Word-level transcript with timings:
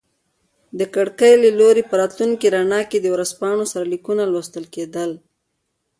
د 0.79 0.81
کړکۍ 0.95 1.33
له 1.43 1.49
لوري 1.59 1.83
په 1.89 1.93
راتلونکي 2.01 2.47
رڼا 2.55 2.81
کې 2.89 2.97
د 3.01 3.07
ورځپاڼو 3.15 3.65
سرلیکونه 3.73 4.23
لوستل 4.33 4.65
کیدل. 4.75 5.11